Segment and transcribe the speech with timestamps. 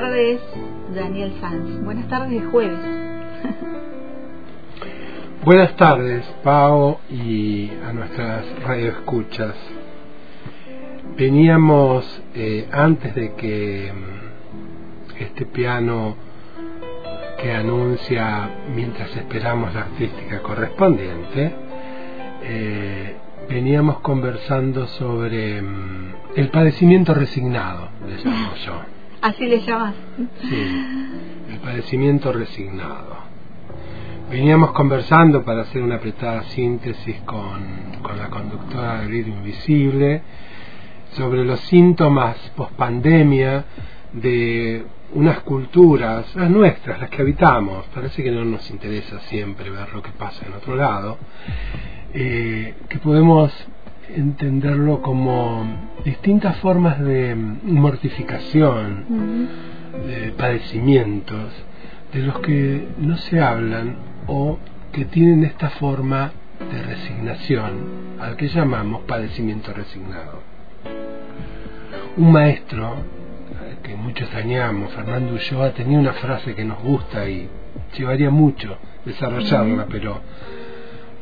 [0.00, 0.40] tardes,
[0.94, 1.82] Daniel Sanz.
[1.82, 2.78] Buenas tardes de jueves.
[5.42, 9.54] Buenas tardes, Pau, y a nuestras radioescuchas.
[11.16, 16.14] Veníamos eh, antes de que mm, este piano
[17.40, 21.54] que anuncia mientras esperamos la artística correspondiente,
[22.42, 23.16] eh,
[23.48, 28.95] veníamos conversando sobre mm, el padecimiento resignado, le llamo yo.
[29.26, 29.92] ¿Así le llamas?
[30.48, 30.84] Sí,
[31.50, 33.16] el padecimiento resignado.
[34.30, 40.22] Veníamos conversando para hacer una apretada síntesis con, con la conductora del Grito Invisible
[41.14, 43.64] sobre los síntomas pospandemia
[44.12, 49.92] de unas culturas, las nuestras, las que habitamos, parece que no nos interesa siempre ver
[49.92, 51.18] lo que pasa en otro lado,
[52.14, 53.52] eh, que podemos
[54.14, 55.66] entenderlo como
[56.04, 59.48] distintas formas de mortificación,
[60.06, 61.52] de padecimientos,
[62.12, 63.96] de los que no se hablan
[64.26, 64.58] o
[64.92, 66.32] que tienen esta forma
[66.72, 70.40] de resignación, al que llamamos padecimiento resignado.
[72.16, 72.96] Un maestro
[73.82, 77.48] que muchos añamos, Fernando Ulloa, tenía una frase que nos gusta y
[77.96, 80.20] llevaría mucho desarrollarla, pero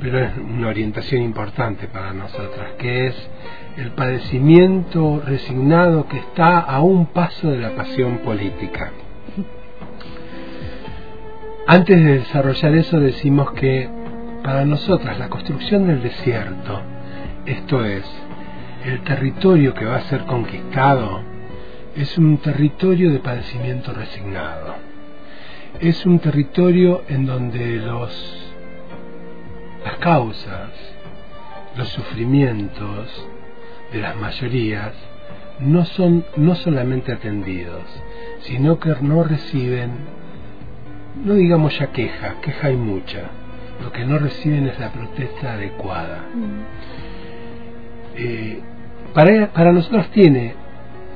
[0.00, 3.30] pero es una orientación importante para nosotras, que es
[3.76, 8.92] el padecimiento resignado que está a un paso de la pasión política.
[11.66, 13.88] Antes de desarrollar eso decimos que
[14.42, 16.82] para nosotras la construcción del desierto,
[17.46, 18.04] esto es,
[18.84, 21.22] el territorio que va a ser conquistado,
[21.96, 24.74] es un territorio de padecimiento resignado.
[25.80, 28.43] Es un territorio en donde los
[29.84, 30.70] las causas,
[31.76, 33.28] los sufrimientos
[33.92, 34.92] de las mayorías
[35.60, 37.84] no son no solamente atendidos,
[38.40, 39.92] sino que no reciben,
[41.24, 43.22] no digamos ya queja, queja hay mucha,
[43.82, 46.24] lo que no reciben es la protesta adecuada.
[48.16, 48.60] Eh,
[49.12, 50.54] para, para nosotros tiene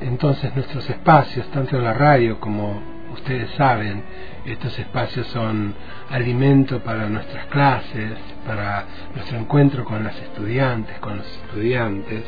[0.01, 4.01] entonces nuestros espacios, tanto en la radio como ustedes saben,
[4.45, 5.73] estos espacios son
[6.09, 12.23] alimento para nuestras clases, para nuestro encuentro con las estudiantes, con los estudiantes,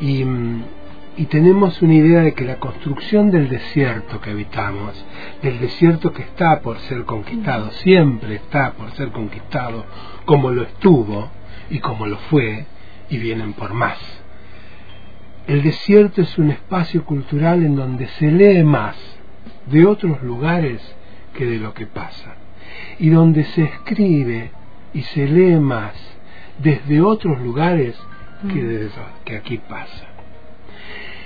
[0.00, 0.24] y,
[1.16, 5.04] y tenemos una idea de que la construcción del desierto que habitamos,
[5.42, 9.84] del desierto que está por ser conquistado, siempre está por ser conquistado,
[10.26, 11.30] como lo estuvo
[11.70, 12.66] y como lo fue,
[13.08, 13.98] y vienen por más.
[15.46, 18.96] El desierto es un espacio cultural en donde se lee más
[19.66, 20.80] de otros lugares
[21.34, 22.34] que de lo que pasa,
[22.98, 24.50] y donde se escribe
[24.92, 25.94] y se lee más
[26.58, 27.96] desde otros lugares
[28.52, 28.90] que, desde,
[29.24, 30.06] que aquí pasa.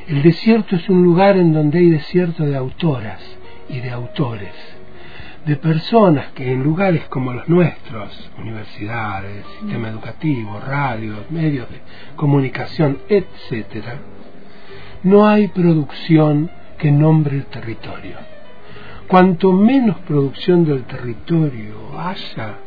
[0.06, 3.20] El desierto es un lugar en donde hay desierto de autoras
[3.68, 4.54] y de autores,
[5.46, 11.80] de personas que en lugares como los nuestros, universidades, sistema educativo, radios, medios de
[12.16, 13.98] comunicación, etcétera,
[15.02, 16.50] no hay producción
[16.84, 18.18] que nombre el territorio.
[19.08, 22.58] Cuanto menos producción del territorio haya,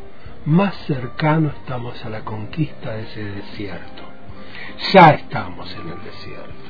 [0.44, 4.02] más cercano estamos a la conquista de ese desierto.
[4.92, 6.68] Ya estamos en el desierto.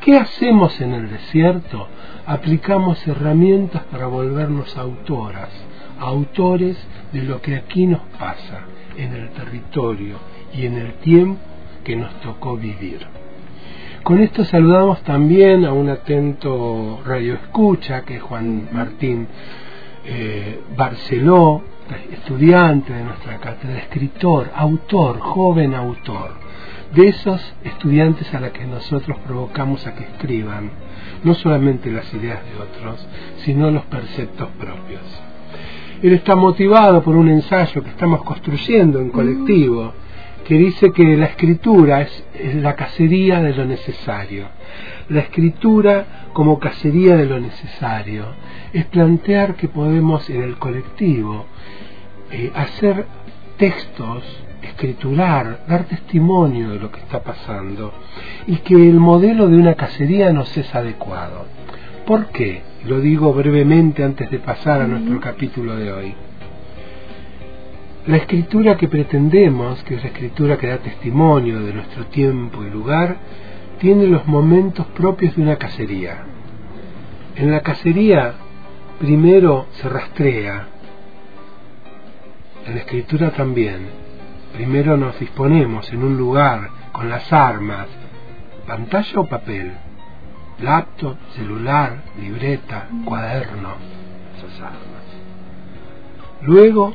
[0.00, 1.86] ¿Qué hacemos en el desierto?
[2.24, 5.50] Aplicamos herramientas para volvernos autoras,
[5.98, 6.78] autores
[7.12, 8.60] de lo que aquí nos pasa,
[8.96, 10.16] en el territorio
[10.54, 11.42] y en el tiempo
[11.84, 13.19] que nos tocó vivir.
[14.02, 19.28] Con esto saludamos también a un atento radioescucha, que es Juan Martín
[20.06, 21.62] eh, Barceló,
[22.10, 26.32] estudiante de nuestra cátedra, escritor, autor, joven autor,
[26.94, 30.70] de esos estudiantes a los que nosotros provocamos a que escriban,
[31.22, 33.06] no solamente las ideas de otros,
[33.44, 35.02] sino los preceptos propios.
[36.02, 39.92] Él está motivado por un ensayo que estamos construyendo en colectivo,
[40.44, 42.24] que dice que la escritura es,
[42.56, 44.48] la cacería de lo necesario.
[45.08, 48.26] La escritura como cacería de lo necesario
[48.72, 51.46] es plantear que podemos en el colectivo
[52.30, 53.06] eh, hacer
[53.56, 54.24] textos,
[54.62, 57.92] escriturar, dar testimonio de lo que está pasando
[58.46, 61.46] y que el modelo de una cacería nos es adecuado.
[62.06, 62.62] ¿Por qué?
[62.86, 66.14] Lo digo brevemente antes de pasar a nuestro capítulo de hoy.
[68.06, 72.70] La escritura que pretendemos, que es la escritura que da testimonio de nuestro tiempo y
[72.70, 73.16] lugar,
[73.78, 76.24] tiene los momentos propios de una cacería.
[77.36, 78.34] En la cacería
[78.98, 80.66] primero se rastrea,
[82.66, 83.88] en la escritura también.
[84.54, 87.86] Primero nos disponemos en un lugar con las armas,
[88.66, 89.72] pantalla o papel,
[90.60, 93.74] laptop, celular, libreta, cuaderno,
[94.36, 95.04] esas armas.
[96.42, 96.94] Luego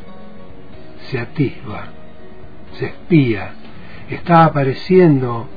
[1.10, 1.86] se atisba,
[2.74, 3.52] se espía,
[4.10, 5.48] está apareciendo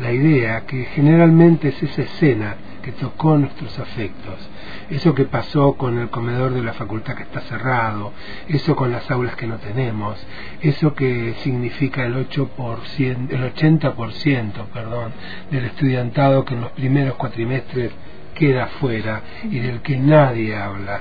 [0.00, 4.48] la idea que generalmente es esa escena que tocó nuestros afectos,
[4.88, 8.12] eso que pasó con el comedor de la facultad que está cerrado,
[8.48, 10.16] eso con las aulas que no tenemos,
[10.62, 15.12] eso que significa el 8%, el 80%, perdón,
[15.50, 17.92] del estudiantado que en los primeros cuatrimestres
[18.34, 21.00] queda fuera y del que nadie habla,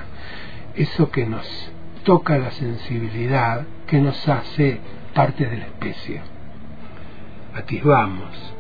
[0.76, 1.48] eso que nos
[2.04, 4.80] toca la sensibilidad, que nos hace
[5.13, 6.22] parte de la especie.
[7.56, 8.54] Atisbamos.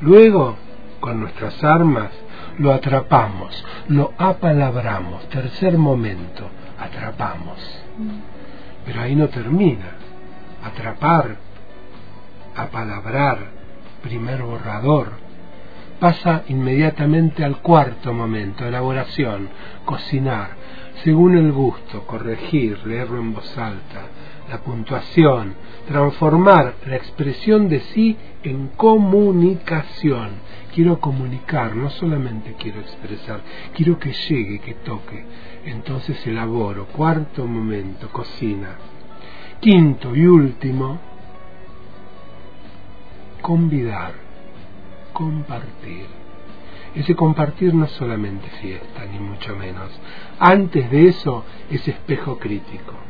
[0.00, 0.56] Luego,
[1.00, 2.10] con nuestras armas,
[2.58, 5.28] lo atrapamos, lo apalabramos.
[5.28, 7.58] Tercer momento, atrapamos.
[8.84, 9.92] Pero ahí no termina.
[10.64, 11.36] Atrapar,
[12.56, 13.38] apalabrar,
[14.02, 15.12] primer borrador,
[15.98, 19.48] pasa inmediatamente al cuarto momento, elaboración,
[19.84, 20.50] cocinar,
[21.04, 24.02] según el gusto, corregir, leerlo en voz alta,
[24.48, 25.54] la puntuación,
[25.86, 30.30] transformar la expresión de sí en comunicación.
[30.74, 33.40] Quiero comunicar, no solamente quiero expresar,
[33.74, 35.24] quiero que llegue, que toque.
[35.64, 36.86] Entonces elaboro.
[36.86, 38.76] Cuarto momento, cocina.
[39.60, 40.98] Quinto y último,
[43.42, 44.12] convidar,
[45.12, 46.06] compartir.
[46.94, 49.90] Ese compartir no es solamente fiesta, ni mucho menos.
[50.38, 53.07] Antes de eso es espejo crítico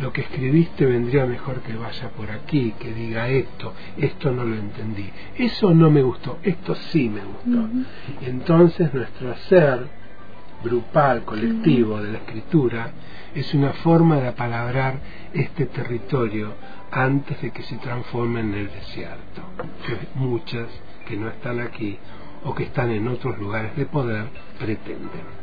[0.00, 4.56] lo que escribiste vendría mejor que vaya por aquí, que diga esto, esto no lo
[4.56, 7.68] entendí, eso no me gustó, esto sí me gustó.
[8.22, 9.86] Entonces nuestro hacer
[10.64, 12.92] grupal, colectivo de la escritura,
[13.34, 14.98] es una forma de apalabrar
[15.32, 16.54] este territorio
[16.90, 19.42] antes de que se transforme en el desierto,
[19.86, 20.68] que muchas
[21.06, 21.98] que no están aquí
[22.44, 24.26] o que están en otros lugares de poder
[24.58, 25.40] pretenden.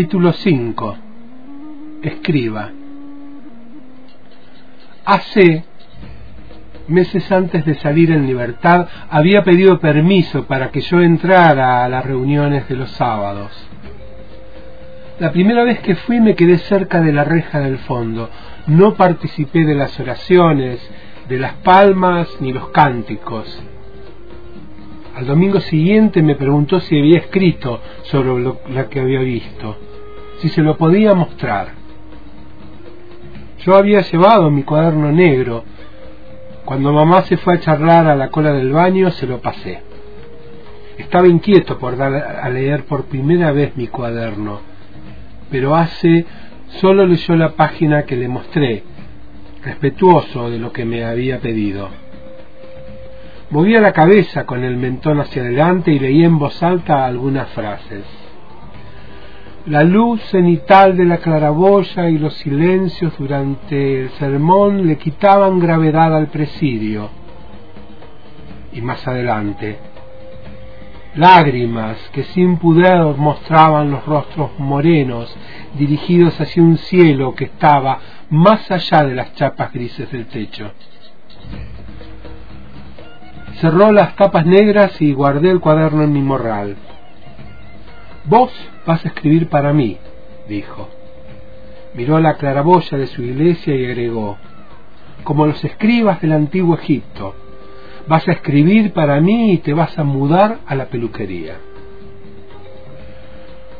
[0.00, 0.96] Capítulo 5.
[2.00, 2.70] Escriba.
[5.04, 5.64] Hace
[6.88, 12.02] meses antes de salir en libertad había pedido permiso para que yo entrara a las
[12.06, 13.52] reuniones de los sábados.
[15.18, 18.30] La primera vez que fui me quedé cerca de la reja del fondo.
[18.68, 20.80] No participé de las oraciones,
[21.28, 23.62] de las palmas ni los cánticos.
[25.14, 29.89] Al domingo siguiente me preguntó si había escrito sobre lo, que había visto
[30.40, 31.68] si se lo podía mostrar.
[33.64, 35.64] Yo había llevado mi cuaderno negro.
[36.64, 39.82] Cuando mamá se fue a charlar a la cola del baño, se lo pasé.
[40.96, 44.60] Estaba inquieto por dar a leer por primera vez mi cuaderno,
[45.50, 46.26] pero hace
[46.80, 48.84] solo leyó la página que le mostré,
[49.64, 51.88] respetuoso de lo que me había pedido.
[53.50, 58.04] Movía la cabeza con el mentón hacia adelante y leía en voz alta algunas frases.
[59.66, 66.16] La luz cenital de la claraboya y los silencios durante el sermón le quitaban gravedad
[66.16, 67.10] al presidio.
[68.72, 69.78] Y más adelante,
[71.14, 75.36] lágrimas que sin pudor mostraban los rostros morenos
[75.74, 77.98] dirigidos hacia un cielo que estaba
[78.30, 80.72] más allá de las chapas grises del techo.
[83.56, 86.76] Cerró las tapas negras y guardé el cuaderno en mi morral.
[88.24, 88.52] Vos
[88.86, 89.96] vas a escribir para mí,
[90.48, 90.88] dijo.
[91.94, 94.36] Miró la claraboya de su iglesia y agregó,
[95.24, 97.34] como los escribas del antiguo Egipto,
[98.06, 101.56] vas a escribir para mí y te vas a mudar a la peluquería.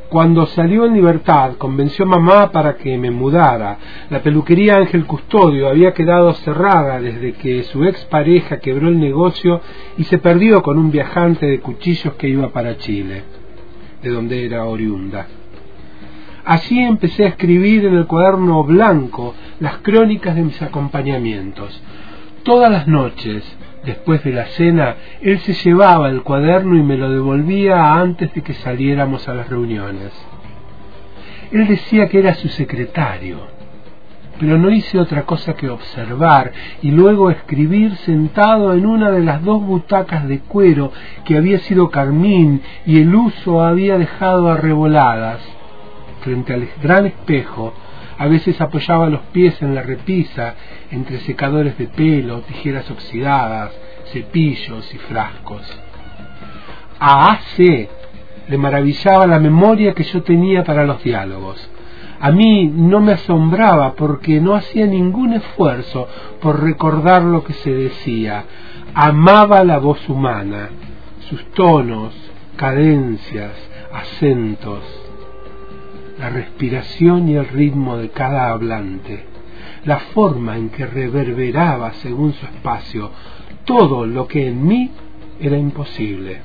[0.08, 3.78] Cuando salió en libertad, convenció a mamá para que me mudara.
[4.08, 9.60] La peluquería Ángel Custodio había quedado cerrada desde que su ex pareja quebró el negocio
[9.98, 13.39] y se perdió con un viajante de cuchillos que iba para Chile
[14.02, 15.26] de donde era oriunda.
[16.44, 21.80] Así empecé a escribir en el cuaderno blanco las crónicas de mis acompañamientos.
[22.42, 23.44] Todas las noches,
[23.84, 28.42] después de la cena, él se llevaba el cuaderno y me lo devolvía antes de
[28.42, 30.12] que saliéramos a las reuniones.
[31.52, 33.59] Él decía que era su secretario.
[34.40, 39.44] Pero no hice otra cosa que observar y luego escribir sentado en una de las
[39.44, 40.90] dos butacas de cuero
[41.26, 45.40] que había sido carmín y el uso había dejado arreboladas.
[46.22, 47.74] Frente al gran espejo,
[48.16, 50.54] a veces apoyaba los pies en la repisa,
[50.90, 53.72] entre secadores de pelo, tijeras oxidadas,
[54.06, 55.62] cepillos y frascos.
[56.98, 57.88] A AC
[58.48, 61.70] le maravillaba la memoria que yo tenía para los diálogos.
[62.20, 66.06] A mí no me asombraba porque no hacía ningún esfuerzo
[66.42, 68.44] por recordar lo que se decía.
[68.94, 70.68] Amaba la voz humana,
[71.30, 72.14] sus tonos,
[72.56, 73.52] cadencias,
[73.90, 74.82] acentos,
[76.18, 79.24] la respiración y el ritmo de cada hablante,
[79.86, 83.10] la forma en que reverberaba según su espacio
[83.64, 84.90] todo lo que en mí
[85.40, 86.40] era imposible.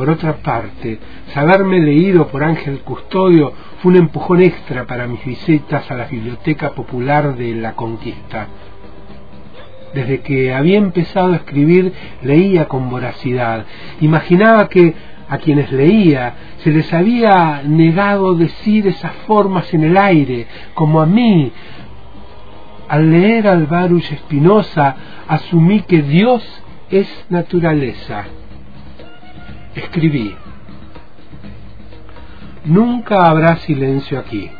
[0.00, 0.98] Por otra parte,
[1.34, 3.52] saberme leído por Ángel Custodio
[3.82, 8.46] fue un empujón extra para mis visitas a la Biblioteca Popular de la Conquista.
[9.92, 11.92] Desde que había empezado a escribir
[12.22, 13.66] leía con voracidad.
[14.00, 14.94] Imaginaba que
[15.28, 16.32] a quienes leía
[16.64, 21.52] se les había negado decir esas formas en el aire, como a mí.
[22.88, 24.96] Al leer al Baruch Espinosa
[25.28, 26.42] asumí que Dios
[26.88, 28.39] es naturaleza
[29.74, 30.34] escribí,
[32.64, 34.50] nunca habrá silencio aquí.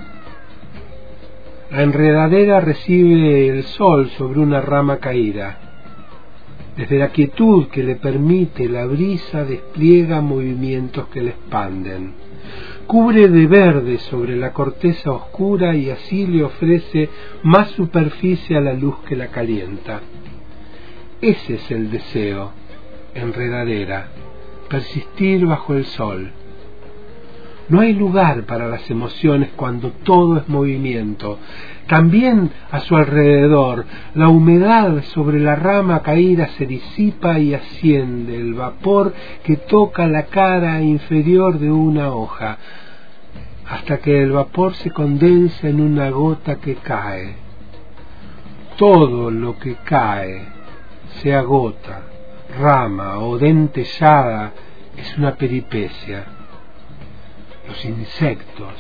[1.70, 5.58] La enredadera recibe el sol sobre una rama caída.
[6.76, 12.14] Desde la quietud que le permite la brisa despliega movimientos que le expanden.
[12.86, 17.08] Cubre de verde sobre la corteza oscura y así le ofrece
[17.44, 20.00] más superficie a la luz que la calienta.
[21.20, 22.50] Ese es el deseo,
[23.14, 24.08] enredadera
[24.70, 26.30] persistir bajo el sol.
[27.68, 31.38] No hay lugar para las emociones cuando todo es movimiento.
[31.86, 33.84] También a su alrededor
[34.14, 39.12] la humedad sobre la rama caída se disipa y asciende el vapor
[39.44, 42.58] que toca la cara inferior de una hoja,
[43.68, 47.36] hasta que el vapor se condensa en una gota que cae.
[48.76, 50.42] Todo lo que cae,
[51.22, 52.02] sea gota,
[52.58, 54.52] rama o dentellada
[54.96, 56.26] es una peripecia.
[57.68, 58.74] Los insectos,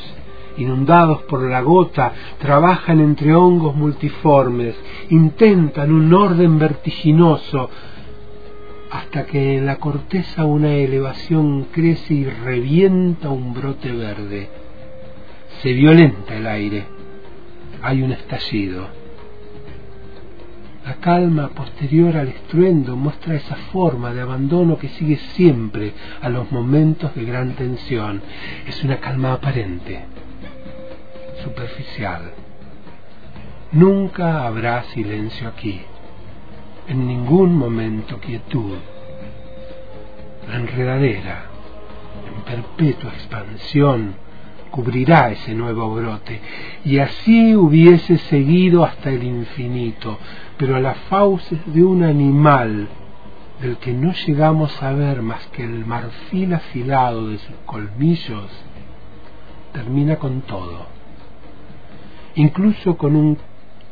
[0.56, 4.74] inundados por la gota, trabajan entre hongos multiformes,
[5.10, 7.70] intentan un orden vertiginoso,
[8.90, 14.50] hasta que en la corteza una elevación crece y revienta un brote verde.
[15.62, 16.86] Se violenta el aire,
[17.82, 18.99] hay un estallido
[20.84, 26.50] la calma posterior al estruendo muestra esa forma de abandono que sigue siempre a los
[26.50, 28.22] momentos de gran tensión.
[28.66, 30.06] Es una calma aparente,
[31.44, 32.32] superficial.
[33.72, 35.80] Nunca habrá silencio aquí,
[36.88, 38.78] en ningún momento quietud.
[40.48, 41.44] La enredadera,
[42.26, 44.14] en perpetua expansión,
[44.70, 46.40] cubrirá ese nuevo brote,
[46.84, 50.18] y así hubiese seguido hasta el infinito,
[50.56, 52.88] pero a las fauces de un animal
[53.60, 58.50] del que no llegamos a ver más que el marfil afilado de sus colmillos,
[59.72, 60.86] termina con todo,
[62.34, 63.38] incluso con un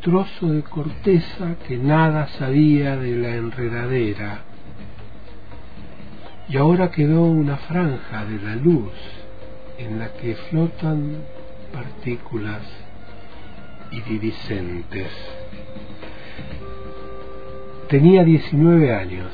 [0.00, 4.44] trozo de corteza que nada sabía de la enredadera,
[6.48, 9.17] y ahora quedó una franja de la luz
[9.78, 11.22] en la que flotan
[11.72, 12.62] partículas
[13.92, 15.10] iridiscentes.
[17.88, 19.32] Tenía 19 años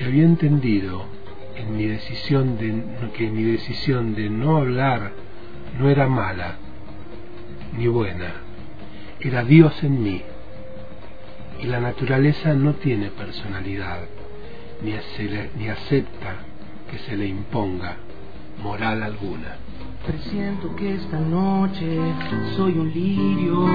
[0.00, 1.04] y había entendido
[1.56, 5.12] que mi decisión de no hablar
[5.78, 6.56] no era mala
[7.76, 8.32] ni buena,
[9.20, 10.22] era Dios en mí.
[11.60, 14.00] Y la naturaleza no tiene personalidad,
[14.80, 16.36] ni acepta
[16.90, 17.96] que se le imponga
[18.62, 19.56] moral alguna.
[20.06, 21.98] Presiento que esta noche
[22.56, 23.66] soy un lirio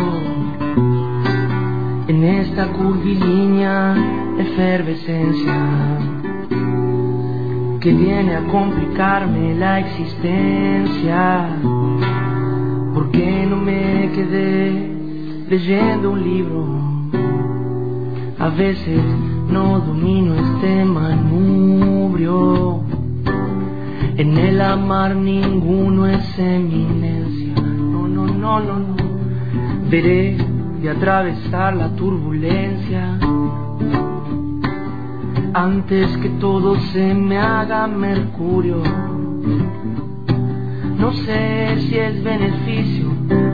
[2.08, 3.96] en esta curvilínea
[4.38, 5.54] efervescencia
[7.80, 11.50] que viene a complicarme la existencia.
[12.94, 14.72] ¿Por qué no me quedé
[15.50, 16.84] leyendo un libro?
[18.40, 19.02] A veces
[19.50, 21.33] no domino este manubrio
[24.74, 27.54] amar ninguno es eminencia.
[27.62, 28.96] No, no, no, no, no.
[29.90, 30.36] Veré
[30.82, 33.20] de atravesar la turbulencia
[35.54, 38.82] antes que todo se me haga mercurio.
[40.98, 43.12] No sé si es beneficio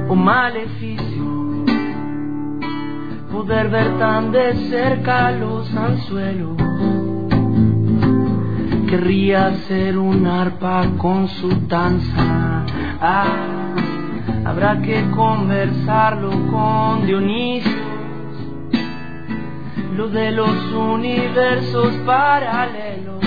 [0.07, 1.23] o maleficio.
[3.29, 6.57] Poder ver tan de cerca los anzuelos.
[8.89, 12.65] Querría ser un arpa con su danza.
[12.99, 13.75] Ah,
[14.43, 17.71] habrá que conversarlo con Dionisio.
[19.95, 23.23] Lo de los universos paralelos.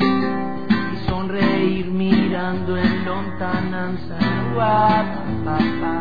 [0.00, 4.16] Y sonreír mirando en lontananza.
[4.54, 5.04] Guau,
[5.44, 6.00] pa, pa,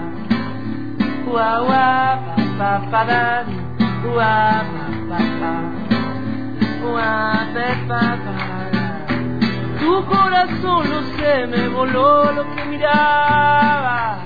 [1.26, 3.44] guau, guau, pa, pa, pa, da,
[4.02, 4.66] guau,
[5.10, 5.83] pa,
[7.88, 8.18] pa.
[9.80, 14.18] Tu corazón, lo sé, me voló lo que miraba.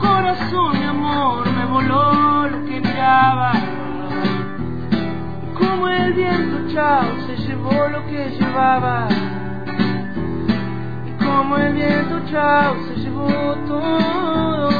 [0.00, 3.52] Corazón, mi amor, me voló lo que miraba.
[5.58, 9.08] Como el viento, chao, se llevó lo que llevaba.
[11.06, 14.70] Y como el viento, chao, se llevó todo.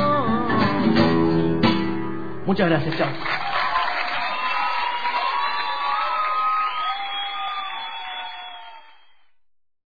[2.47, 3.42] Muchas gracias, chao.